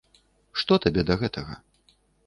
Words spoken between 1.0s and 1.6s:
да гэтага?